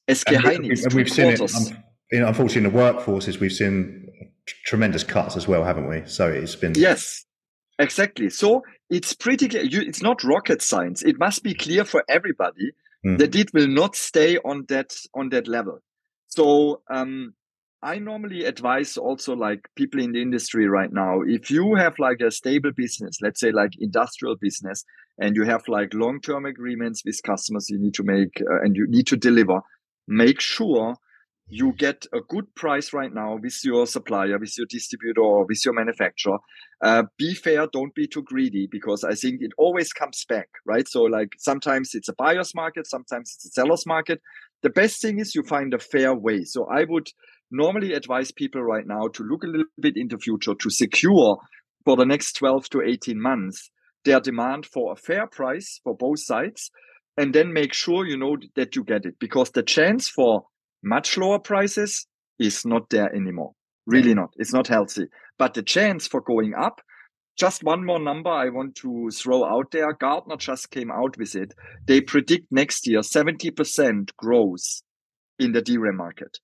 [0.09, 1.71] SK Hynix, and we've seen um, quarters.
[1.71, 1.77] it,
[2.11, 4.07] you know, unfortunately, in the workforces, we've seen
[4.65, 6.03] tremendous cuts as well, haven't we?
[6.05, 6.73] So it's been.
[6.77, 7.25] Yes,
[7.79, 8.29] exactly.
[8.29, 9.63] So it's pretty clear.
[9.63, 11.03] You, it's not rocket science.
[11.03, 12.71] It must be clear for everybody
[13.05, 13.17] mm.
[13.19, 15.79] that it will not stay on that on that level.
[16.27, 17.33] So um,
[17.81, 22.21] I normally advise also like people in the industry right now, if you have like
[22.21, 24.83] a stable business, let's say like industrial business,
[25.19, 28.75] and you have like long term agreements with customers you need to make uh, and
[28.75, 29.61] you need to deliver,
[30.07, 30.95] make sure
[31.49, 35.63] you get a good price right now with your supplier, with your distributor, or with
[35.63, 36.37] your manufacturer.
[36.81, 40.87] Uh, be fair, don't be too greedy because I think it always comes back, right?
[40.87, 44.21] So, like sometimes it's a buyer's market, sometimes it's a seller's market.
[44.61, 46.43] The best thing is you find a fair way.
[46.43, 47.09] So, I would
[47.49, 51.37] normally advise people right now to look a little bit into the future to secure
[51.85, 53.69] for the next 12 to 18 months
[54.03, 56.71] their demand for a fair price for both sides
[57.17, 60.43] and then make sure you know that you get it because the chance for
[60.83, 62.07] much lower prices
[62.39, 63.53] is not there anymore
[63.85, 65.05] really not it's not healthy
[65.37, 66.81] but the chance for going up
[67.37, 69.93] just one more number I want to throw out there.
[69.93, 71.53] Gartner just came out with it.
[71.85, 74.81] They predict next year 70% growth
[75.37, 76.39] in the DRAM market.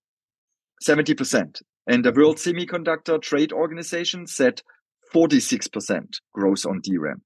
[0.88, 1.62] 70%.
[1.88, 4.62] And the World Semiconductor Trade Organization said
[5.14, 7.24] 46% growth on DRAM.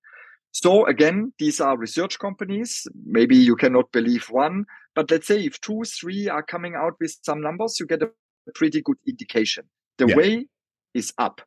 [0.64, 2.88] So again, these are research companies.
[3.06, 7.16] Maybe you cannot believe one, but let's say if two, three are coming out with
[7.22, 8.10] some numbers, you get a
[8.56, 9.66] pretty good indication.
[10.00, 10.16] The yeah.
[10.16, 10.48] way
[10.96, 11.42] is up.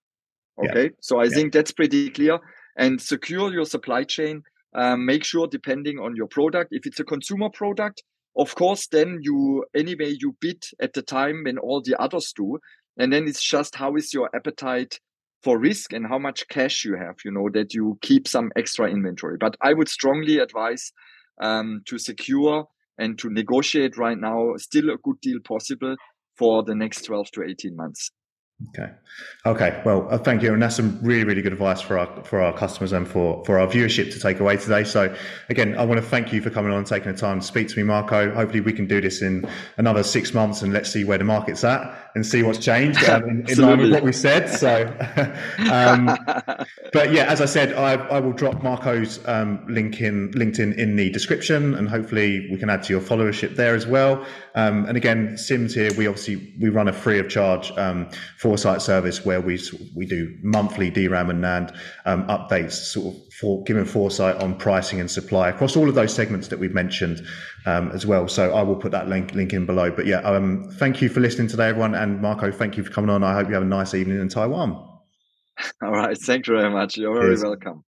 [0.64, 0.84] Okay.
[0.84, 0.88] Yeah.
[1.00, 1.30] So I yeah.
[1.30, 2.38] think that's pretty clear
[2.76, 4.44] and secure your supply chain.
[4.74, 8.04] Um, make sure depending on your product, if it's a consumer product,
[8.36, 12.60] of course, then you anyway you bid at the time when all the others do,
[12.96, 15.00] and then it's just how is your appetite
[15.42, 17.16] for risk and how much cash you have.
[17.24, 19.36] You know that you keep some extra inventory.
[19.38, 20.92] But I would strongly advise
[21.40, 22.66] um, to secure
[22.98, 24.54] and to negotiate right now.
[24.56, 25.96] Still a good deal possible
[26.36, 28.10] for the next twelve to eighteen months.
[28.68, 28.92] Okay.
[29.46, 29.82] Okay.
[29.86, 32.52] Well, uh, thank you, and that's some really, really good advice for our for our
[32.52, 34.84] customers and for for our viewership to take away today.
[34.84, 35.14] So,
[35.48, 37.68] again, I want to thank you for coming on and taking the time to speak
[37.68, 38.34] to me, Marco.
[38.34, 39.48] Hopefully, we can do this in
[39.78, 43.22] another six months, and let's see where the market's at and see what's changed um,
[43.22, 44.48] in, in, line with what we said.
[44.48, 44.84] So,
[45.70, 46.06] um,
[46.92, 50.96] but yeah, as I said, I, I will drop Marco's um, link in LinkedIn in
[50.96, 54.26] the description, and hopefully, we can add to your followership there as well.
[54.54, 58.08] Um, and again, Simms here, we obviously we run a free of charge um,
[58.50, 59.60] foresight service where we
[59.94, 61.72] we do monthly DRAM and NAND
[62.04, 66.12] um, updates, sort of for giving foresight on pricing and supply across all of those
[66.12, 67.24] segments that we've mentioned
[67.66, 68.26] um, as well.
[68.26, 69.92] So I will put that link link in below.
[69.92, 73.10] But yeah, um, thank you for listening today, everyone, and Marco, thank you for coming
[73.10, 73.22] on.
[73.22, 74.72] I hope you have a nice evening in Taiwan.
[75.82, 76.96] All right, thank you very much.
[76.96, 77.84] You're very welcome.